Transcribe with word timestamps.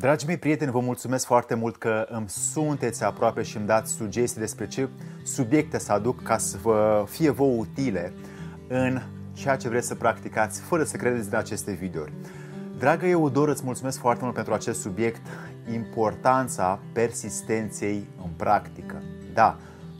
Dragii 0.00 0.26
mei 0.26 0.38
prieteni, 0.38 0.70
vă 0.70 0.80
mulțumesc 0.80 1.26
foarte 1.26 1.54
mult 1.54 1.76
că 1.76 2.06
îmi 2.08 2.28
sunteți 2.28 3.04
aproape 3.04 3.42
și 3.42 3.56
îmi 3.56 3.66
dați 3.66 3.92
sugestii 3.92 4.40
despre 4.40 4.66
ce 4.66 4.88
subiecte 5.22 5.78
să 5.78 5.92
aduc 5.92 6.22
ca 6.22 6.38
să 6.38 6.56
vă 6.62 7.04
fie 7.08 7.30
vouă 7.30 7.56
utile 7.58 8.12
în 8.68 9.00
ceea 9.32 9.56
ce 9.56 9.68
vreți 9.68 9.86
să 9.86 9.94
practicați 9.94 10.60
fără 10.60 10.84
să 10.84 10.96
credeți 10.96 11.28
din 11.28 11.36
aceste 11.36 11.72
videouri. 11.72 12.12
Dragă 12.78 13.06
Eudor, 13.06 13.48
îți 13.48 13.64
mulțumesc 13.64 13.98
foarte 13.98 14.22
mult 14.22 14.34
pentru 14.34 14.52
acest 14.52 14.80
subiect, 14.80 15.20
importanța 15.72 16.78
persistenței 16.92 18.08
în 18.22 18.30
practică. 18.36 19.02
Da, 19.34 19.56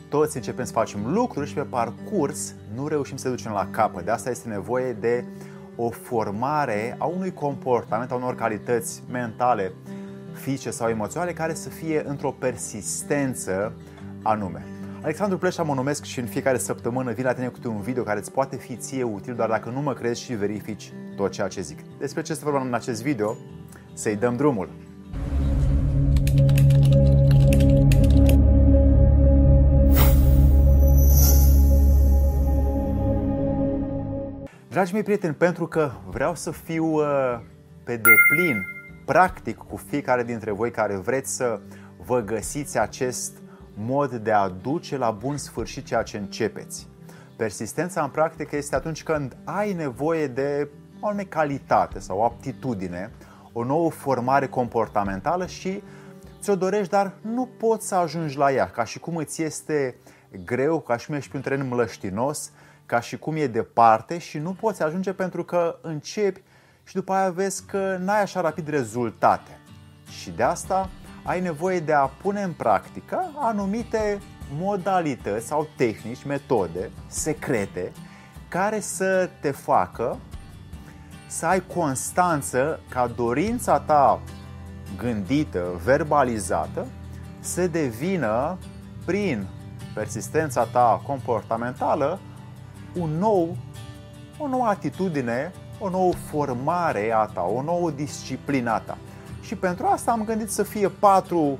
toți 0.09 0.37
începem 0.37 0.65
să 0.65 0.73
facem 0.73 1.13
lucruri 1.13 1.49
și 1.49 1.55
pe 1.55 1.61
parcurs 1.61 2.55
nu 2.75 2.89
reușim 2.89 3.17
să 3.17 3.29
ducem 3.29 3.53
la 3.53 3.69
capăt. 3.71 4.05
De 4.05 4.11
asta 4.11 4.31
este 4.31 4.49
nevoie 4.49 4.93
de 4.93 5.25
o 5.83 5.91
formare 5.91 6.95
a 6.99 7.05
unui 7.05 7.33
comportament, 7.33 8.11
a 8.11 8.15
unor 8.15 8.35
calități 8.35 9.03
mentale, 9.11 9.73
fizice 10.33 10.71
sau 10.71 10.89
emoționale 10.89 11.33
care 11.33 11.55
să 11.55 11.69
fie 11.69 12.03
într-o 12.07 12.31
persistență 12.31 13.73
anume. 14.23 14.65
Alexandru 15.03 15.39
Pleșa 15.39 15.63
mă 15.63 15.75
numesc 15.75 16.05
și 16.05 16.21
în 16.21 16.27
fiecare 16.27 16.59
săptămână 16.59 17.13
vin 17.13 17.25
la 17.25 17.33
tine 17.33 17.47
cu 17.47 17.69
un 17.69 17.81
video 17.81 18.03
care 18.03 18.19
îți 18.19 18.33
poate 18.33 18.57
fi 18.57 18.77
ție 18.77 19.03
util 19.03 19.35
doar 19.35 19.49
dacă 19.49 19.71
nu 19.71 19.81
mă 19.81 19.93
crezi 19.93 20.23
și 20.23 20.35
verifici 20.35 20.93
tot 21.17 21.31
ceea 21.31 21.49
ce 21.49 21.61
zic. 21.61 21.79
Despre 21.99 22.23
ce 22.23 22.35
să 22.35 22.41
vorbim 22.45 22.67
în 22.67 22.75
acest 22.75 23.03
video? 23.03 23.37
Să-i 23.93 24.17
dăm 24.17 24.37
drumul! 24.37 24.90
Dragii 34.71 34.95
mei 34.95 35.03
prieteni, 35.03 35.35
pentru 35.35 35.67
că 35.67 35.91
vreau 36.07 36.35
să 36.35 36.51
fiu 36.51 36.85
uh, 36.85 37.41
pe 37.85 37.97
deplin 37.97 38.67
practic 39.05 39.57
cu 39.57 39.77
fiecare 39.77 40.25
dintre 40.25 40.51
voi 40.51 40.71
care 40.71 40.97
vreți 40.97 41.37
să 41.37 41.61
vă 41.97 42.21
găsiți 42.21 42.79
acest 42.79 43.33
mod 43.75 44.15
de 44.15 44.33
a 44.33 44.49
duce 44.49 44.97
la 44.97 45.11
bun 45.11 45.37
sfârșit 45.37 45.85
ceea 45.85 46.03
ce 46.03 46.17
începeți. 46.17 46.89
Persistența 47.37 48.03
în 48.03 48.11
practică 48.11 48.57
este 48.57 48.75
atunci 48.75 49.03
când 49.03 49.37
ai 49.45 49.73
nevoie 49.73 50.27
de 50.27 50.69
o 51.01 51.07
anume 51.07 51.25
calitate 51.25 51.99
sau 51.99 52.19
o 52.19 52.25
aptitudine, 52.25 53.11
o 53.53 53.65
nouă 53.65 53.91
formare 53.91 54.47
comportamentală 54.47 55.47
și 55.47 55.83
ți-o 56.41 56.57
dorești, 56.57 56.91
dar 56.91 57.13
nu 57.21 57.49
poți 57.59 57.89
să 57.89 57.95
ajungi 57.95 58.37
la 58.37 58.53
ea, 58.53 58.71
ca 58.71 58.85
și 58.85 58.99
cum 58.99 59.17
îți 59.17 59.43
este 59.43 59.97
greu, 60.45 60.81
ca 60.81 60.97
și 60.97 61.07
cum 61.07 61.15
ești 61.15 61.31
pe 61.31 61.37
un 61.37 61.43
teren 61.43 61.69
mlăștinos, 61.69 62.53
ca 62.91 63.01
și 63.01 63.19
cum 63.19 63.37
e 63.37 63.47
departe 63.47 64.19
și 64.19 64.39
nu 64.39 64.53
poți 64.53 64.83
ajunge 64.83 65.13
pentru 65.13 65.45
că 65.45 65.79
începi 65.83 66.43
și 66.85 66.95
după 66.95 67.13
aia 67.13 67.31
vezi 67.31 67.65
că 67.65 67.97
n-ai 68.01 68.23
așa 68.23 68.41
rapid 68.41 68.69
rezultate. 68.69 69.59
Și 70.21 70.31
de 70.31 70.43
asta 70.43 70.89
ai 71.25 71.41
nevoie 71.41 71.81
de 71.81 71.93
a 71.93 72.07
pune 72.07 72.43
în 72.43 72.53
practică 72.53 73.33
anumite 73.37 74.21
modalități 74.53 75.47
sau 75.47 75.69
tehnici, 75.77 76.25
metode 76.25 76.91
secrete 77.07 77.93
care 78.49 78.81
să 78.81 79.31
te 79.41 79.51
facă 79.51 80.19
să 81.27 81.47
ai 81.47 81.63
constanță 81.75 82.81
ca 82.89 83.07
dorința 83.07 83.81
ta 83.81 84.21
gândită, 84.97 85.81
verbalizată, 85.85 86.87
să 87.41 87.67
devină 87.67 88.59
prin 89.05 89.47
persistența 89.95 90.65
ta 90.65 91.03
comportamentală 91.07 92.19
un 92.95 93.11
nou, 93.19 93.57
o 94.39 94.49
nouă 94.49 94.67
atitudine, 94.67 95.53
o 95.79 95.89
nouă 95.89 96.13
formare 96.13 97.13
a 97.15 97.25
ta, 97.25 97.43
o 97.43 97.63
nouă 97.63 97.91
disciplină 97.91 98.71
a 98.71 98.79
ta. 98.79 98.99
Și 99.41 99.55
pentru 99.55 99.87
asta 99.87 100.11
am 100.11 100.25
gândit 100.25 100.51
să 100.51 100.63
fie 100.63 100.89
patru 100.89 101.59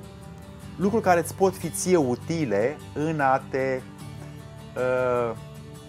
lucruri 0.77 1.03
care 1.03 1.21
îți 1.21 1.35
pot 1.35 1.57
fi 1.57 1.69
ție 1.69 1.97
utile 1.97 2.77
în 2.95 3.21
a 3.21 3.43
te 3.51 3.81
uh, 4.77 5.37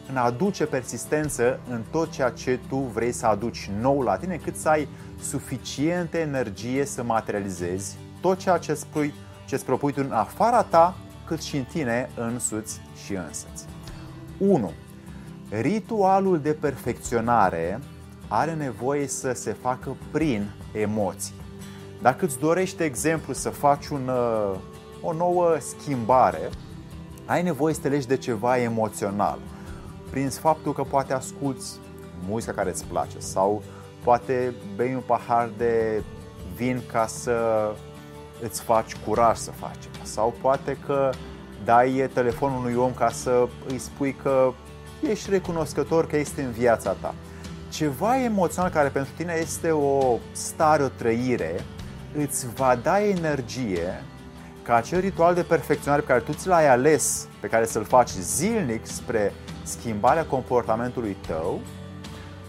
în 0.09 0.17
a 0.17 0.23
aduce 0.23 0.65
persistență 0.65 1.59
în 1.69 1.81
tot 1.91 2.11
ceea 2.11 2.29
ce 2.29 2.59
tu 2.67 2.75
vrei 2.75 3.11
să 3.11 3.25
aduci 3.25 3.69
nou 3.79 4.01
la 4.01 4.17
tine, 4.17 4.35
cât 4.35 4.55
să 4.55 4.69
ai 4.69 4.87
suficientă 5.21 6.17
energie 6.17 6.85
să 6.85 7.03
materializezi 7.03 7.97
tot 8.21 8.37
ceea 8.37 8.57
ce 8.57 8.71
îți, 8.71 8.85
propui, 8.85 9.13
ce 9.45 9.55
îți 9.55 9.65
propui 9.65 9.93
tu 9.93 10.01
în 10.03 10.11
afara 10.11 10.63
ta, 10.63 10.95
cât 11.25 11.41
și 11.41 11.57
în 11.57 11.63
tine 11.63 12.09
însuți 12.15 12.81
și 13.05 13.13
însăți. 13.13 13.65
1. 14.37 14.71
Ritualul 15.59 16.39
de 16.39 16.53
perfecționare 16.53 17.79
are 18.27 18.53
nevoie 18.53 19.07
să 19.07 19.31
se 19.33 19.51
facă 19.51 19.97
prin 20.11 20.51
emoții. 20.71 21.33
Dacă 22.01 22.25
îți 22.25 22.39
dorești, 22.39 22.77
de 22.77 22.83
exemplu, 22.83 23.33
să 23.33 23.49
faci 23.49 23.87
un, 23.87 24.07
uh, 24.07 24.57
o 25.01 25.13
nouă 25.13 25.57
schimbare, 25.59 26.49
ai 27.25 27.43
nevoie 27.43 27.73
să 27.73 27.81
te 27.81 27.87
legi 27.87 28.07
de 28.07 28.17
ceva 28.17 28.57
emoțional. 28.57 29.37
Prin 30.09 30.29
faptul 30.29 30.73
că 30.73 30.83
poate 30.83 31.13
asculți 31.13 31.79
muzica 32.27 32.53
care 32.53 32.69
îți 32.69 32.85
place 32.85 33.19
sau 33.19 33.63
poate 34.03 34.53
bei 34.75 34.93
un 34.93 35.03
pahar 35.05 35.49
de 35.57 36.03
vin 36.55 36.81
ca 36.91 37.07
să 37.07 37.35
îți 38.41 38.61
faci 38.61 38.95
curaj 38.95 39.37
să 39.37 39.51
faci 39.51 39.89
sau 40.03 40.33
poate 40.41 40.77
că 40.85 41.09
dai 41.63 42.09
telefonul 42.13 42.57
unui 42.57 42.75
om 42.75 42.93
ca 42.93 43.09
să 43.09 43.47
îi 43.67 43.77
spui 43.77 44.15
că 44.23 44.53
ești 45.09 45.29
recunoscător 45.29 46.07
că 46.07 46.17
este 46.17 46.41
în 46.41 46.51
viața 46.51 46.91
ta. 46.91 47.15
Ceva 47.69 48.23
emoțional 48.23 48.71
care 48.71 48.89
pentru 48.89 49.11
tine 49.17 49.33
este 49.41 49.71
o 49.71 50.17
stare, 50.31 50.83
o 50.83 50.87
trăire, 50.87 51.63
îți 52.17 52.53
va 52.53 52.75
da 52.83 53.03
energie 53.03 54.03
ca 54.63 54.75
acel 54.75 54.99
ritual 54.99 55.33
de 55.33 55.41
perfecționare 55.41 56.01
pe 56.01 56.07
care 56.07 56.19
tu 56.19 56.33
ți 56.33 56.47
l-ai 56.47 56.69
ales, 56.69 57.27
pe 57.39 57.47
care 57.47 57.65
să-l 57.65 57.83
faci 57.83 58.09
zilnic 58.09 58.85
spre 58.85 59.33
schimbarea 59.63 60.25
comportamentului 60.25 61.17
tău, 61.27 61.61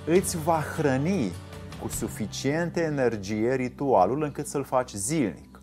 îți 0.07 0.37
va 0.37 0.63
hrăni 0.77 1.33
cu 1.83 1.89
suficientă 1.89 2.81
energie 2.81 3.55
ritualul 3.55 4.23
încât 4.23 4.47
să-l 4.47 4.65
faci 4.65 4.91
zilnic. 4.91 5.61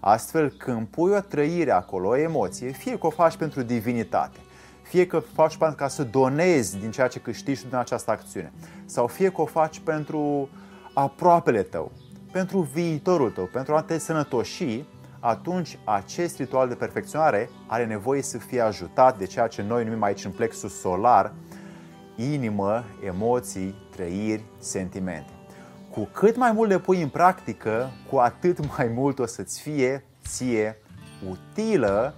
Astfel, 0.00 0.50
când 0.50 0.86
pui 0.86 1.12
o 1.12 1.20
trăire 1.20 1.70
acolo, 1.70 2.08
o 2.08 2.16
emoție, 2.16 2.70
fie 2.70 2.98
că 2.98 3.06
o 3.06 3.10
faci 3.10 3.36
pentru 3.36 3.62
divinitate, 3.62 4.38
fie 4.92 5.06
că 5.06 5.18
faci 5.18 5.56
pentru 5.56 5.76
ca 5.76 5.88
să 5.88 6.04
donezi 6.04 6.78
din 6.78 6.90
ceea 6.90 7.08
ce 7.08 7.18
câștigi 7.18 7.66
din 7.66 7.74
această 7.74 8.10
acțiune, 8.10 8.52
sau 8.84 9.06
fie 9.06 9.30
că 9.30 9.40
o 9.40 9.44
faci 9.44 9.80
pentru 9.80 10.48
aproapele 10.94 11.62
tău, 11.62 11.92
pentru 12.32 12.60
viitorul 12.60 13.30
tău, 13.30 13.44
pentru 13.44 13.74
a 13.74 13.82
te 13.82 13.98
sănătoși, 13.98 14.84
atunci 15.20 15.78
acest 15.84 16.38
ritual 16.38 16.68
de 16.68 16.74
perfecționare 16.74 17.50
are 17.66 17.86
nevoie 17.86 18.22
să 18.22 18.38
fie 18.38 18.60
ajutat 18.60 19.18
de 19.18 19.26
ceea 19.26 19.46
ce 19.46 19.62
noi 19.62 19.84
numim 19.84 20.02
aici 20.02 20.24
în 20.24 20.30
plexus 20.30 20.80
solar, 20.80 21.32
inimă, 22.16 22.84
emoții, 23.06 23.74
trăiri, 23.90 24.44
sentimente. 24.58 25.32
Cu 25.90 26.08
cât 26.12 26.36
mai 26.36 26.52
mult 26.52 26.70
le 26.70 26.78
pui 26.78 27.02
în 27.02 27.08
practică, 27.08 27.90
cu 28.10 28.16
atât 28.16 28.76
mai 28.76 28.86
mult 28.94 29.18
o 29.18 29.26
să-ți 29.26 29.60
fie 29.60 30.04
ție 30.28 30.78
utilă 31.30 32.14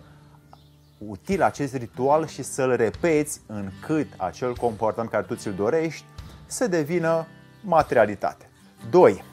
util 0.98 1.42
acest 1.42 1.74
ritual 1.74 2.26
și 2.26 2.42
să-l 2.42 2.76
repeți 2.76 3.40
încât 3.46 4.06
acel 4.16 4.54
comportament 4.54 5.10
care 5.10 5.24
tu 5.26 5.34
ți-l 5.34 5.54
dorești 5.54 6.04
să 6.46 6.66
devină 6.66 7.26
materialitate. 7.60 8.48
2. 8.90 9.24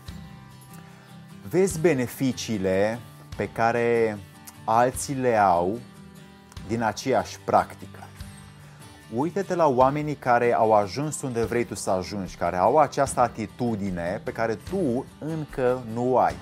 Vezi 1.50 1.80
beneficiile 1.80 3.00
pe 3.36 3.50
care 3.50 4.18
alții 4.64 5.16
le 5.16 5.36
au 5.38 5.80
din 6.68 6.82
aceeași 6.82 7.40
practică. 7.40 8.00
Uită-te 9.16 9.56
la 9.56 9.68
oamenii 9.68 10.16
care 10.16 10.54
au 10.54 10.74
ajuns 10.74 11.22
unde 11.22 11.44
vrei 11.44 11.66
tu 11.66 11.76
să 11.76 11.90
ajungi, 11.90 12.36
care 12.36 12.58
au 12.58 12.78
această 12.78 13.20
atitudine 13.20 14.22
pe 14.24 14.32
care 14.32 14.56
tu 14.56 15.06
încă 15.20 15.84
nu 15.94 16.18
ai. 16.18 16.36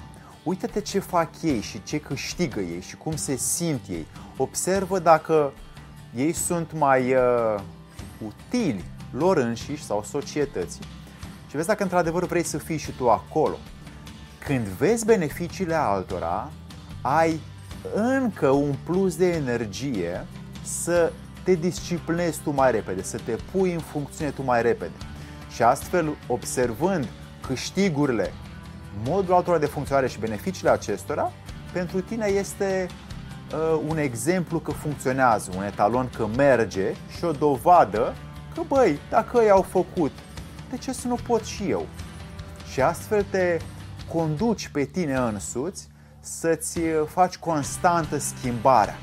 Uită-te 0.50 0.82
ce 0.82 1.00
fac 1.00 1.30
ei 1.42 1.62
și 1.62 1.84
ce 1.84 2.00
câștigă 2.00 2.60
ei 2.60 2.82
și 2.82 2.96
cum 2.96 3.16
se 3.16 3.36
simt 3.36 3.82
ei. 3.90 4.06
Observă 4.38 5.00
dacă 5.00 5.54
ei 6.16 6.32
sunt 6.32 6.74
mai 6.74 7.14
uh, 7.14 7.62
utili 8.26 8.84
lor 9.12 9.38
înșiși 9.38 9.84
sau 9.84 10.04
societății 10.04 10.82
și 11.50 11.56
vezi 11.56 11.68
dacă 11.68 11.84
într-adevăr 11.84 12.26
vrei 12.26 12.44
să 12.44 12.58
fii 12.58 12.78
și 12.78 12.92
tu 12.92 13.10
acolo. 13.10 13.58
Când 14.46 14.66
vezi 14.66 15.06
beneficiile 15.06 15.76
altora, 15.76 16.52
ai 17.02 17.40
încă 17.94 18.50
un 18.50 18.76
plus 18.84 19.16
de 19.16 19.28
energie 19.28 20.26
să 20.64 21.12
te 21.44 21.56
disciplinezi 21.56 22.42
tu 22.44 22.52
mai 22.52 22.72
repede, 22.72 23.04
să 23.04 23.20
te 23.26 23.36
pui 23.52 23.74
în 23.74 23.80
funcțiune 23.80 24.32
tu 24.32 24.44
mai 24.44 24.62
repede. 24.62 24.96
Și 25.54 25.64
astfel, 25.64 26.16
observând 26.28 27.08
câștigurile, 27.48 28.34
modul 29.06 29.34
altora 29.34 29.58
de 29.58 29.66
funcționare 29.66 30.08
și 30.08 30.20
beneficiile 30.20 30.70
acestora, 30.70 31.32
pentru 31.74 32.02
tine 32.02 32.26
este 32.26 32.88
uh, 33.54 33.82
un 33.88 33.98
exemplu 33.98 34.60
că 34.60 34.72
funcționează, 34.72 35.52
un 35.58 35.64
etalon 35.64 36.10
că 36.18 36.28
merge 36.36 36.94
și 37.18 37.24
o 37.24 37.32
dovadă 37.32 38.14
că, 38.54 38.62
băi, 38.68 39.00
dacă 39.10 39.42
ei 39.42 39.50
au 39.50 39.62
făcut, 39.62 40.12
de 40.70 40.78
ce 40.78 40.94
să 40.94 41.08
nu 41.08 41.16
pot 41.28 41.44
și 41.44 41.70
eu? 41.70 41.86
Și 42.72 42.82
astfel 42.82 43.26
te 43.30 43.60
conduci 44.08 44.68
pe 44.68 44.84
tine 44.84 45.16
însuți 45.16 45.88
să-ți 46.20 46.80
faci 47.08 47.38
constantă 47.38 48.18
schimbarea. 48.18 48.98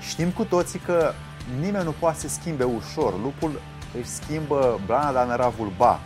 Știm 0.00 0.30
cu 0.30 0.44
toții 0.44 0.78
că 0.78 1.12
nimeni 1.60 1.84
nu 1.84 1.94
poate 1.98 2.18
să 2.18 2.28
schimbe 2.28 2.64
ușor. 2.64 3.20
Lupul 3.22 3.60
își 3.98 4.08
schimbă 4.08 4.80
blana, 4.86 5.12
dar 5.12 5.26
nera 5.26 5.48
vulba. 5.48 6.00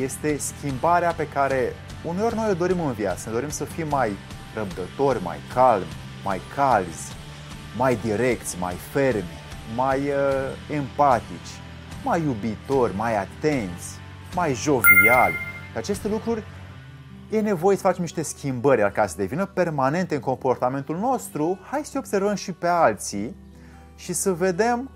Este 0.00 0.36
schimbarea 0.38 1.12
pe 1.12 1.28
care 1.28 1.72
uneori 2.04 2.34
noi 2.34 2.50
o 2.50 2.54
dorim 2.54 2.80
în 2.80 2.92
viață. 2.92 3.28
Ne 3.28 3.34
dorim 3.34 3.48
să 3.48 3.64
fim 3.64 3.88
mai 3.88 4.12
răbdători, 4.54 5.22
mai 5.22 5.38
calmi, 5.54 5.86
mai 6.24 6.40
calzi, 6.54 7.12
mai 7.76 7.96
direcți, 7.96 8.58
mai 8.58 8.74
fermi, 8.74 9.38
mai 9.76 9.98
uh, 9.98 10.74
empatici, 10.76 11.52
mai 12.04 12.22
iubitori, 12.22 12.96
mai 12.96 13.16
atenți, 13.16 13.98
mai 14.34 14.54
joviali. 14.54 15.34
Aceste 15.76 16.08
lucruri 16.08 16.42
e 17.30 17.40
nevoie 17.40 17.76
să 17.76 17.82
facem 17.82 18.02
niște 18.02 18.22
schimbări, 18.22 18.80
iar 18.80 18.90
ca 18.90 19.06
să 19.06 19.14
devină 19.16 19.46
permanente 19.46 20.14
în 20.14 20.20
comportamentul 20.20 20.96
nostru, 20.96 21.58
hai 21.70 21.80
să 21.84 21.98
observăm 21.98 22.34
și 22.34 22.52
pe 22.52 22.66
alții 22.66 23.36
și 23.96 24.12
să 24.12 24.32
vedem 24.32 24.90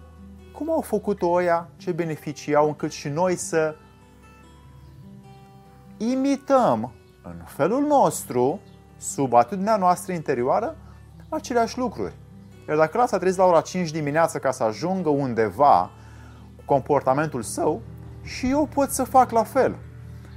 cum 0.52 0.70
au 0.70 0.80
făcut-o 0.80 1.28
oia, 1.28 1.68
ce 1.76 1.92
beneficii 1.92 2.54
au, 2.54 2.66
încât 2.66 2.92
și 2.92 3.08
noi 3.08 3.36
să 3.36 3.74
imităm 5.96 6.92
în 7.22 7.42
felul 7.44 7.82
nostru, 7.82 8.60
sub 8.96 9.34
atitudinea 9.34 9.76
noastră 9.76 10.12
interioară, 10.12 10.76
aceleași 11.28 11.78
lucruri. 11.78 12.14
Iar 12.68 12.76
dacă 12.76 12.96
ăla 12.96 13.06
s-a 13.06 13.18
trezit 13.18 13.38
la 13.38 13.44
ora 13.44 13.60
5 13.60 13.90
dimineață 13.90 14.38
ca 14.38 14.50
să 14.50 14.62
ajungă 14.62 15.08
undeva 15.08 15.90
comportamentul 16.64 17.42
său, 17.42 17.80
și 18.22 18.50
eu 18.50 18.68
pot 18.74 18.90
să 18.90 19.04
fac 19.04 19.30
la 19.30 19.42
fel. 19.42 19.76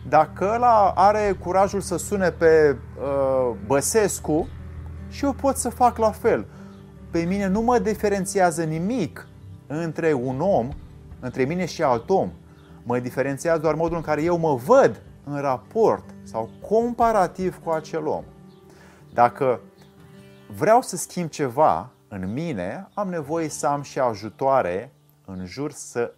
Dacă 0.09 0.51
ăla 0.54 0.92
are 0.95 1.38
curajul 1.44 1.81
să 1.81 1.98
sune 1.98 2.30
pe 2.30 2.77
uh, 3.00 3.56
Băsescu, 3.65 4.48
și 5.10 5.25
eu 5.25 5.33
pot 5.33 5.57
să 5.57 5.69
fac 5.69 5.98
la 5.98 6.12
fel. 6.12 6.45
Pe 7.12 7.19
mine 7.19 7.48
nu 7.48 7.62
mă 7.62 7.80
diferențiază 7.80 8.63
nimic 8.63 9.27
între 9.68 10.13
un 10.13 10.39
om, 10.42 10.69
între 11.19 11.44
mine 11.44 11.65
și 11.65 11.83
alt 11.83 12.10
om. 12.10 12.31
Mă 12.83 13.00
diferențiază 13.00 13.62
doar 13.62 13.75
modul 13.75 13.95
în 13.95 14.03
care 14.03 14.24
eu 14.24 14.38
mă 14.38 14.56
văd 14.56 15.01
în 15.29 15.41
raport 15.41 16.03
sau 16.24 16.50
comparativ 16.69 17.59
cu 17.63 17.69
acel 17.69 18.07
om. 18.07 18.24
Dacă 19.13 19.59
vreau 20.56 20.81
să 20.81 20.95
schimb 20.95 21.29
ceva 21.29 21.89
în 22.07 22.33
mine, 22.33 22.88
am 22.94 23.09
nevoie 23.09 23.50
să 23.50 23.68
am 23.68 23.81
și 23.81 24.00
ajutoare 24.00 24.91
în 25.25 25.45
jur 25.45 25.71
să 25.71 26.13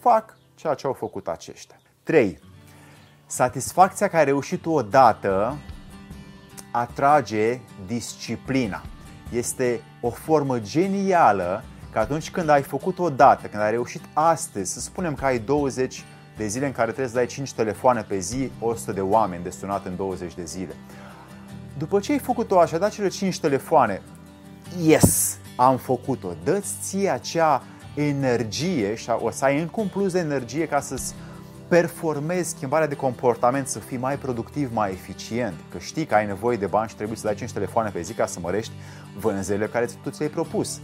fac 0.00 0.36
ceea 0.54 0.74
ce 0.74 0.86
au 0.86 0.92
făcut 0.92 1.28
aceștia. 1.28 1.76
3. 2.02 2.38
Satisfacția 3.26 4.08
care 4.08 4.22
a 4.22 4.24
reușit 4.24 4.66
odată 4.66 5.56
atrage 6.72 7.60
disciplina. 7.86 8.82
Este 9.32 9.80
o 10.00 10.10
formă 10.10 10.60
genială 10.60 11.64
că 11.92 11.98
atunci 11.98 12.30
când 12.30 12.48
ai 12.48 12.62
făcut 12.62 12.98
odată, 12.98 13.46
când 13.46 13.62
ai 13.62 13.70
reușit 13.70 14.02
astăzi, 14.12 14.72
să 14.72 14.80
spunem 14.80 15.14
că 15.14 15.24
ai 15.24 15.38
20 15.38 16.04
de 16.36 16.46
zile 16.46 16.66
în 16.66 16.72
care 16.72 16.86
trebuie 16.86 17.08
să 17.08 17.14
dai 17.14 17.26
5 17.26 17.52
telefoane 17.52 18.02
pe 18.02 18.18
zi, 18.18 18.50
100 18.60 18.92
de 18.92 19.00
oameni 19.00 19.42
de 19.42 19.50
sunat 19.50 19.86
în 19.86 19.96
20 19.96 20.34
de 20.34 20.44
zile. 20.44 20.74
După 21.78 22.00
ce 22.00 22.12
ai 22.12 22.18
făcut-o 22.18 22.60
așa, 22.60 22.78
dat 22.78 22.90
cele 22.90 23.08
5 23.08 23.40
telefoane, 23.40 24.02
yes, 24.82 25.38
am 25.56 25.76
făcut-o. 25.76 26.28
Dă-ți 26.44 26.74
ție 26.82 27.08
acea 27.08 27.62
energie 27.94 28.94
și 28.94 29.10
o 29.10 29.30
să 29.30 29.44
ai 29.44 29.60
încă 29.60 29.80
un 29.80 29.88
plus 29.88 30.12
de 30.12 30.18
energie 30.18 30.66
ca 30.66 30.80
să-ți 30.80 31.14
performezi 31.68 32.48
schimbarea 32.48 32.86
de 32.86 32.94
comportament, 32.96 33.66
să 33.66 33.78
fii 33.78 33.96
mai 33.96 34.16
productiv, 34.18 34.70
mai 34.72 34.90
eficient. 34.90 35.54
Că 35.70 35.78
știi 35.78 36.04
că 36.04 36.14
ai 36.14 36.26
nevoie 36.26 36.56
de 36.56 36.66
bani 36.66 36.88
și 36.88 36.94
trebuie 36.94 37.16
să 37.16 37.26
dai 37.26 37.34
5 37.34 37.52
telefoane 37.52 37.90
pe 37.90 38.00
zi 38.00 38.12
ca 38.12 38.26
să 38.26 38.38
mărești 38.40 38.72
vânzările 39.18 39.66
care 39.66 39.88
tu 40.02 40.10
ți-ai 40.10 40.28
propus. 40.28 40.80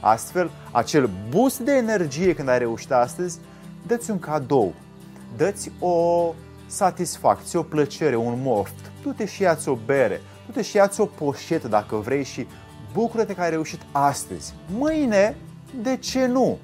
Astfel, 0.00 0.50
acel 0.70 1.10
boost 1.28 1.58
de 1.58 1.72
energie 1.72 2.34
când 2.34 2.48
ai 2.48 2.58
reușit 2.58 2.92
astăzi, 2.92 3.38
dă-ți 3.86 4.10
un 4.10 4.18
cadou, 4.18 4.74
dă-ți 5.36 5.72
o 5.80 6.34
satisfacție, 6.66 7.58
o 7.58 7.62
plăcere, 7.62 8.16
un 8.16 8.38
moft. 8.42 8.92
Du-te 9.02 9.26
și 9.26 9.42
ia-ți 9.42 9.68
o 9.68 9.78
bere, 9.84 10.20
du-te 10.46 10.62
și 10.62 10.76
ia-ți 10.76 11.00
o 11.00 11.04
poșetă 11.04 11.68
dacă 11.68 11.96
vrei 11.96 12.24
și 12.24 12.46
bucură-te 12.92 13.34
că 13.34 13.40
ai 13.40 13.50
reușit 13.50 13.80
astăzi. 13.92 14.54
Mâine, 14.78 15.36
de 15.82 15.96
ce 15.96 16.26
nu? 16.26 16.58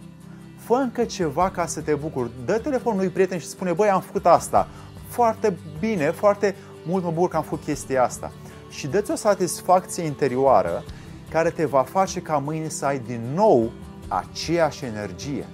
Fă 0.56 0.74
încă 0.74 1.04
ceva 1.04 1.50
ca 1.50 1.66
să 1.66 1.80
te 1.80 1.94
bucuri. 1.94 2.30
Dă 2.44 2.58
telefonul 2.58 2.98
unui 2.98 3.10
prieten 3.10 3.38
și 3.38 3.46
spune, 3.46 3.72
băi, 3.72 3.88
am 3.88 4.00
făcut 4.00 4.26
asta. 4.26 4.68
Foarte 5.08 5.58
bine, 5.80 6.10
foarte 6.10 6.54
mult 6.86 7.04
mă 7.04 7.10
bucur 7.10 7.28
că 7.28 7.36
am 7.36 7.42
făcut 7.42 7.64
chestia 7.64 8.04
asta. 8.04 8.32
Și 8.70 8.86
dă-ți 8.86 9.10
o 9.10 9.14
satisfacție 9.14 10.04
interioară 10.04 10.84
care 11.30 11.50
te 11.50 11.64
va 11.64 11.82
face 11.82 12.20
ca 12.20 12.38
mâine 12.38 12.68
să 12.68 12.84
ai 12.86 12.98
din 12.98 13.20
nou 13.34 13.70
aceeași 14.08 14.84
energie, 14.84 15.46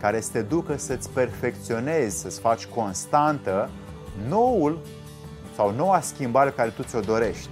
care 0.00 0.20
să 0.20 0.30
te 0.32 0.42
ducă 0.42 0.76
să-ți 0.76 1.10
perfecționezi, 1.10 2.18
să-ți 2.18 2.40
faci 2.40 2.66
constantă 2.66 3.70
noul 4.28 4.78
sau 5.54 5.74
noua 5.74 6.00
schimbare 6.00 6.50
pe 6.50 6.56
care 6.56 6.70
tu 6.70 6.82
ți-o 6.82 7.00
dorești. 7.00 7.48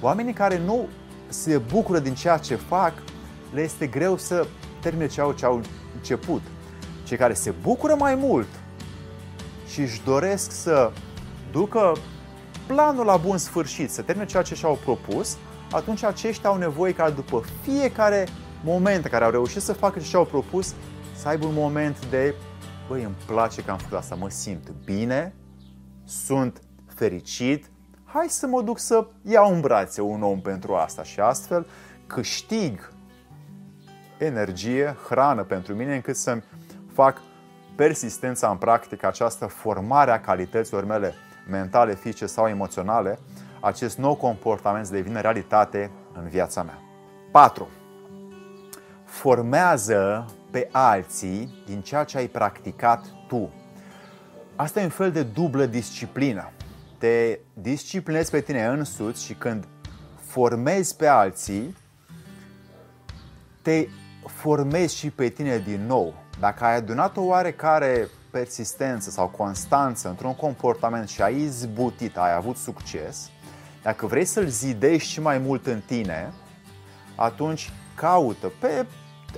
Oamenii 0.00 0.32
care 0.32 0.58
nu 0.58 0.88
se 1.28 1.58
bucură 1.58 1.98
din 1.98 2.14
ceea 2.14 2.36
ce 2.36 2.54
fac, 2.54 2.92
le 3.52 3.62
este 3.62 3.86
greu 3.86 4.16
să 4.16 4.46
termine 4.80 5.06
ce 5.06 5.20
au, 5.20 5.32
ce 5.32 5.44
au 5.44 5.60
început. 5.96 6.42
Cei 7.04 7.16
care 7.16 7.34
se 7.34 7.54
bucură 7.62 7.94
mai 7.94 8.14
mult 8.14 8.48
și 9.68 9.80
își 9.80 10.02
doresc 10.04 10.52
să 10.52 10.92
ducă 11.52 11.92
planul 12.66 13.04
la 13.04 13.16
bun 13.16 13.38
sfârșit, 13.38 13.90
să 13.90 14.02
termine 14.02 14.26
ceea 14.26 14.42
ce 14.42 14.54
și-au 14.54 14.78
propus, 14.84 15.36
atunci 15.70 16.02
aceștia 16.02 16.50
au 16.50 16.56
nevoie 16.56 16.92
ca 16.92 17.10
după 17.10 17.42
fiecare 17.62 18.28
moment 18.64 19.06
care 19.06 19.24
au 19.24 19.30
reușit 19.30 19.62
să 19.62 19.72
facă 19.72 19.98
ce 19.98 20.04
și-au 20.04 20.24
propus, 20.24 20.74
să 21.20 21.28
aibă 21.28 21.46
un 21.46 21.54
moment 21.54 22.06
de, 22.06 22.34
băi, 22.88 23.02
îmi 23.02 23.14
place 23.26 23.62
că 23.62 23.70
am 23.70 23.78
făcut 23.78 23.96
asta, 23.96 24.14
mă 24.14 24.28
simt 24.28 24.72
bine, 24.84 25.34
sunt 26.04 26.60
fericit, 26.86 27.70
hai 28.04 28.26
să 28.28 28.46
mă 28.46 28.62
duc 28.62 28.78
să 28.78 29.06
iau 29.22 29.54
în 29.54 29.60
brațe 29.60 30.00
un 30.00 30.22
om 30.22 30.40
pentru 30.40 30.74
asta 30.74 31.02
și 31.02 31.20
astfel 31.20 31.66
câștig 32.06 32.92
energie, 34.18 34.96
hrană 35.08 35.42
pentru 35.42 35.74
mine 35.74 35.94
încât 35.94 36.16
să-mi 36.16 36.44
fac 36.92 37.20
persistența 37.76 38.48
în 38.48 38.56
practică, 38.56 39.06
această 39.06 39.46
formare 39.46 40.10
a 40.10 40.20
calităților 40.20 40.84
mele 40.84 41.14
mentale, 41.48 41.94
fizice 41.94 42.26
sau 42.26 42.48
emoționale, 42.48 43.18
acest 43.60 43.98
nou 43.98 44.14
comportament 44.14 44.86
să 44.86 44.92
devină 44.92 45.20
realitate 45.20 45.90
în 46.12 46.28
viața 46.28 46.62
mea. 46.62 46.78
4. 47.30 47.68
Formează 49.04 50.24
pe 50.50 50.68
alții 50.72 51.62
din 51.66 51.80
ceea 51.80 52.04
ce 52.04 52.16
ai 52.16 52.26
practicat 52.26 53.04
tu. 53.28 53.52
Asta 54.56 54.80
e 54.80 54.84
un 54.84 54.90
fel 54.90 55.12
de 55.12 55.22
dublă 55.22 55.66
disciplină. 55.66 56.50
Te 56.98 57.38
disciplinezi 57.52 58.30
pe 58.30 58.40
tine 58.40 58.64
însuți 58.64 59.24
și 59.24 59.34
când 59.34 59.68
formezi 60.16 60.96
pe 60.96 61.06
alții, 61.06 61.76
te 63.62 63.86
formezi 64.26 64.96
și 64.96 65.10
pe 65.10 65.28
tine 65.28 65.58
din 65.58 65.86
nou. 65.86 66.14
Dacă 66.40 66.64
ai 66.64 66.76
adunat 66.76 67.16
o 67.16 67.22
oarecare 67.22 68.08
persistență 68.30 69.10
sau 69.10 69.28
constanță 69.28 70.08
într-un 70.08 70.34
comportament 70.34 71.08
și 71.08 71.22
ai 71.22 71.40
izbutit, 71.40 72.16
ai 72.16 72.34
avut 72.34 72.56
succes, 72.56 73.30
dacă 73.82 74.06
vrei 74.06 74.24
să-l 74.24 74.46
zidești 74.46 75.08
și 75.08 75.20
mai 75.20 75.38
mult 75.38 75.66
în 75.66 75.80
tine, 75.86 76.32
atunci 77.14 77.70
caută 77.94 78.52
pe 78.60 78.86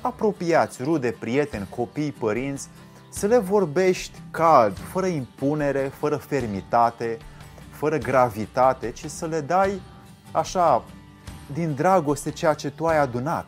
apropiați, 0.00 0.82
rude, 0.82 1.10
prieteni, 1.10 1.66
copii, 1.68 2.12
părinți, 2.12 2.68
să 3.10 3.26
le 3.26 3.38
vorbești 3.38 4.18
cald, 4.30 4.78
fără 4.78 5.06
impunere, 5.06 5.92
fără 5.98 6.16
fermitate, 6.16 7.18
fără 7.70 7.98
gravitate, 7.98 8.90
ci 8.90 9.04
să 9.06 9.26
le 9.26 9.40
dai 9.40 9.80
așa, 10.30 10.84
din 11.52 11.74
dragoste, 11.74 12.30
ceea 12.30 12.54
ce 12.54 12.70
tu 12.70 12.86
ai 12.86 12.98
adunat. 12.98 13.46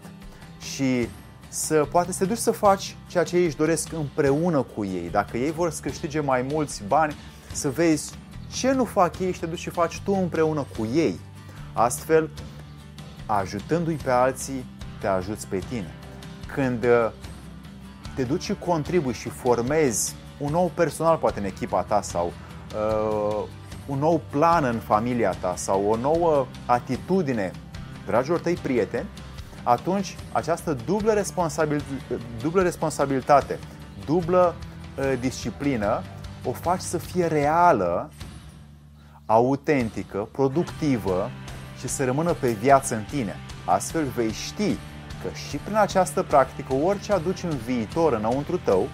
Și 0.61 1.09
să 1.49 1.87
poate 1.91 2.13
să 2.13 2.19
te 2.19 2.25
duci 2.25 2.37
să 2.37 2.51
faci 2.51 2.97
ceea 3.07 3.25
ce 3.25 3.37
ei 3.37 3.45
își 3.45 3.57
doresc 3.57 3.93
împreună 3.93 4.63
cu 4.63 4.85
ei. 4.85 5.11
Dacă 5.11 5.37
ei 5.37 5.51
vor 5.51 5.71
să 5.71 5.81
câștige 5.83 6.21
mai 6.21 6.43
mulți 6.51 6.83
bani, 6.87 7.15
să 7.53 7.71
vezi 7.71 8.15
ce 8.53 8.73
nu 8.73 8.85
fac 8.85 9.19
ei 9.19 9.33
și 9.33 9.41
te 9.41 9.47
duci 9.47 9.59
și 9.59 9.71
faci 9.71 10.01
tu 10.01 10.13
împreună 10.13 10.67
cu 10.79 10.89
ei. 10.95 11.21
Astfel, 11.73 12.31
ajutându-i 13.27 13.95
pe 13.95 14.11
alții, 14.11 14.65
te 15.01 15.07
ajuți 15.07 15.47
pe 15.47 15.59
tine. 15.69 15.95
Când 16.55 16.85
uh, 16.85 17.11
te 18.15 18.23
duci 18.23 18.43
și 18.43 18.55
contribui 18.55 19.13
și 19.13 19.29
formezi 19.29 20.15
un 20.39 20.51
nou 20.51 20.71
personal 20.75 21.17
poate 21.17 21.39
în 21.39 21.45
echipa 21.45 21.83
ta 21.83 22.03
sau 22.03 22.33
uh, 22.75 23.45
un 23.87 23.99
nou 23.99 24.21
plan 24.31 24.65
în 24.65 24.79
familia 24.79 25.31
ta 25.41 25.55
sau 25.57 25.85
o 25.91 25.97
nouă 25.97 26.47
atitudine, 26.67 27.51
dragilor 28.07 28.41
tăi 28.41 28.55
prieteni, 28.55 29.07
atunci 29.63 30.17
această 30.33 30.77
dublă, 30.85 31.13
responsabil, 31.13 31.83
dublă 32.43 32.63
responsabilitate, 32.63 33.59
dublă 34.05 34.55
uh, 34.99 35.13
disciplină 35.21 36.03
o 36.45 36.53
faci 36.53 36.81
să 36.81 36.99
fie 36.99 37.27
reală 37.27 38.11
autentică, 39.27 40.29
productivă 40.33 41.31
și 41.79 41.89
să 41.89 42.05
rămână 42.05 42.33
pe 42.33 42.51
viață 42.51 42.95
în 42.95 43.03
tine. 43.03 43.37
Astfel 43.65 44.05
vei 44.05 44.33
ști 44.33 44.77
că 45.25 45.35
și 45.49 45.57
prin 45.57 45.77
această 45.77 46.23
practică, 46.23 46.75
orice 46.75 47.13
aduci 47.13 47.43
în 47.43 47.57
viitor 47.57 48.13
înăuntru 48.13 48.59
tău, 48.59 48.89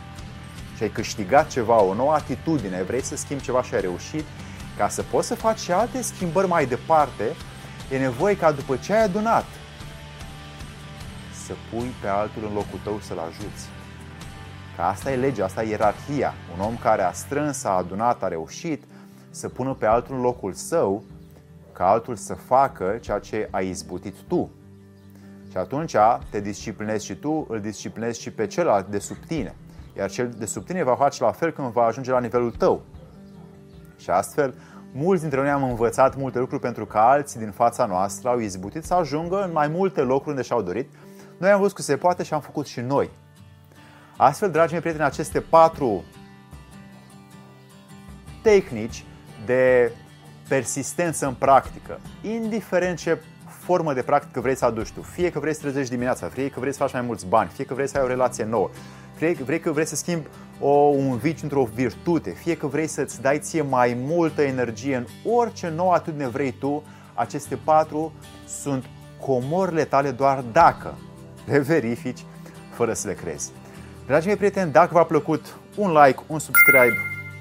și 0.77 0.83
ai 0.83 0.89
câștigat 0.89 1.49
ceva, 1.49 1.83
o 1.83 1.95
nouă 1.95 2.13
atitudine, 2.13 2.83
vrei 2.83 3.03
să 3.03 3.17
schimbi 3.17 3.43
ceva 3.43 3.63
și 3.63 3.75
ai 3.75 3.81
reușit, 3.81 4.25
ca 4.77 4.89
să 4.89 5.03
poți 5.03 5.27
să 5.27 5.35
faci 5.35 5.59
și 5.59 5.73
alte 5.73 6.03
schimbări 6.03 6.49
mai 6.49 6.67
departe, 6.67 7.25
e 7.93 7.99
nevoie 7.99 8.37
ca 8.37 8.53
după 8.53 8.77
ce 8.77 8.93
ai 8.93 9.03
adunat, 9.03 9.45
să 11.47 11.53
pui 11.71 11.95
pe 12.01 12.09
altul 12.09 12.43
în 12.49 12.53
locul 12.55 12.79
tău 12.83 12.99
să-l 13.03 13.19
ajuți. 13.19 13.69
Că 14.77 14.83
asta 14.83 15.13
e 15.13 15.17
legea, 15.17 15.45
asta 15.45 15.63
e 15.63 15.69
ierarhia. 15.69 16.35
Un 16.57 16.65
om 16.65 16.77
care 16.77 17.03
a 17.03 17.13
strâns, 17.13 17.65
a 17.65 17.71
adunat, 17.71 18.23
a 18.23 18.29
reușit 18.29 18.83
să 19.31 19.49
pună 19.49 19.75
pe 19.75 19.87
altul 19.87 20.15
în 20.15 20.21
locul 20.21 20.53
său, 20.53 21.03
ca 21.73 21.91
altul 21.91 22.17
să 22.17 22.35
facă 22.35 22.99
ceea 23.01 23.19
ce 23.19 23.49
ai 23.51 23.69
izbutit 23.69 24.15
tu. 24.29 24.51
Și 25.51 25.57
atunci 25.57 25.97
te 26.31 26.41
disciplinezi 26.41 27.05
și 27.05 27.15
tu, 27.15 27.47
îl 27.49 27.61
disciplinezi 27.61 28.21
și 28.21 28.31
pe 28.31 28.47
celălalt 28.47 28.87
de 28.87 28.99
sub 28.99 29.17
tine. 29.27 29.55
Iar 29.97 30.11
cel 30.11 30.31
de 30.39 30.47
sub 30.47 30.65
tine 30.65 30.83
va 30.83 30.95
face 30.95 31.23
la 31.23 31.33
fel 31.33 31.51
când 31.51 31.73
va 31.73 31.85
ajunge 31.85 32.11
la 32.11 32.21
nivelul 32.21 32.51
tău. 32.51 32.83
Și 33.97 34.11
astfel, 34.11 34.55
mulți 34.93 35.21
dintre 35.21 35.41
noi 35.41 35.51
am 35.51 35.63
învățat 35.63 36.17
multe 36.17 36.39
lucruri 36.39 36.61
pentru 36.61 36.87
că 36.87 36.99
alții 36.99 37.41
din 37.41 37.51
fața 37.51 37.87
noastră 37.87 38.29
au 38.29 38.39
izbutit 38.39 38.85
să 38.85 38.95
ajungă 38.95 39.43
în 39.43 39.53
mai 39.53 39.69
multe 39.69 40.01
locuri 40.01 40.31
unde 40.31 40.43
și-au 40.43 40.63
dorit. 40.63 40.91
Noi 41.39 41.51
am 41.51 41.61
văzut 41.61 41.77
că 41.77 41.83
se 41.83 41.97
poate 41.97 42.23
și 42.23 42.35
am 42.35 42.41
făcut 42.41 42.67
și 42.67 42.81
noi. 42.81 43.11
Astfel, 44.17 44.51
dragii 44.51 44.73
mei 44.73 44.81
prieteni, 44.81 45.07
aceste 45.07 45.41
patru 45.41 46.05
tehnici 48.43 49.05
de 49.47 49.93
persistență 50.49 51.27
în 51.27 51.35
practică, 51.35 52.01
indiferent 52.23 52.99
ce 52.99 53.19
formă 53.71 53.93
de 53.93 54.03
practică 54.03 54.41
vrei 54.41 54.57
să 54.57 54.65
aduci 54.65 54.91
tu, 54.91 55.03
fie 55.03 55.31
că 55.31 55.39
vrei 55.39 55.55
să 55.55 55.61
trezești 55.61 55.91
dimineața, 55.91 56.27
fie 56.27 56.49
că 56.49 56.61
vrei 56.61 56.73
să 56.73 56.79
faci 56.79 56.93
mai 56.93 57.01
mulți 57.01 57.27
bani, 57.27 57.51
fie 57.55 57.65
că 57.65 57.75
vrei 57.75 57.89
să 57.89 57.99
ai 57.99 58.05
o 58.05 58.07
relație 58.07 58.45
nouă, 58.45 58.71
fie 59.17 59.35
că 59.35 59.45
vrei 59.45 59.61
că 59.61 59.73
vrei 59.73 59.87
să 59.87 59.97
schimbi 59.97 60.27
o, 60.61 60.69
un 60.71 61.17
viciu 61.17 61.41
într-o 61.43 61.69
virtute, 61.75 62.31
fie 62.31 62.57
că 62.57 62.67
vrei 62.67 62.87
să-ți 62.87 63.21
dai 63.21 63.39
ție 63.39 63.63
mai 63.63 63.97
multă 64.01 64.43
energie 64.43 64.97
în 64.97 65.07
orice 65.33 65.73
nouă 65.77 65.93
atitudine 65.95 66.29
vrei 66.29 66.53
tu, 66.53 66.83
aceste 67.15 67.59
patru 67.65 68.13
sunt 68.63 68.85
comorile 69.21 69.85
tale 69.85 70.11
doar 70.11 70.45
dacă 70.53 70.95
le 71.47 71.59
verifici 71.59 72.25
fără 72.73 72.93
să 72.93 73.09
le 73.09 73.15
crezi. 73.15 73.51
Dragii 74.07 74.29
mei 74.29 74.37
prieteni, 74.37 74.73
dacă 74.73 74.91
v-a 74.93 75.05
plăcut, 75.05 75.57
un 75.77 75.93
like, 75.93 76.23
un 76.27 76.39
subscribe 76.39 76.97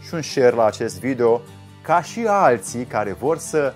și 0.08 0.14
un 0.14 0.22
share 0.22 0.56
la 0.56 0.66
acest 0.66 1.00
video, 1.00 1.42
ca 1.82 2.02
și 2.02 2.26
alții 2.28 2.86
care 2.86 3.14
vor 3.14 3.38
să 3.38 3.74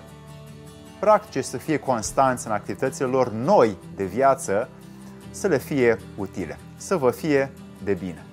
practice 0.98 1.40
să 1.40 1.56
fie 1.56 1.78
constanți 1.78 2.46
în 2.46 2.52
activitățile 2.52 3.06
lor 3.06 3.32
noi 3.32 3.76
de 3.96 4.04
viață, 4.04 4.68
să 5.30 5.46
le 5.46 5.58
fie 5.58 5.98
utile, 6.16 6.58
să 6.76 6.96
vă 6.96 7.10
fie 7.10 7.52
de 7.84 7.92
bine. 7.92 8.24